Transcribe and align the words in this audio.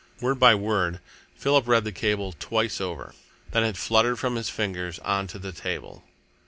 Word 0.19 0.39
by 0.39 0.55
word, 0.55 0.99
Philip 1.35 1.67
read 1.67 1.83
the 1.83 1.91
cable 1.91 2.33
twice 2.39 2.81
over. 2.81 3.13
Then 3.51 3.63
it 3.63 3.77
fluttered 3.77 4.17
from 4.17 4.35
his 4.35 4.49
fingers 4.49 4.97
on 4.97 5.27
to 5.27 5.37
the 5.37 5.51
table. 5.51 6.03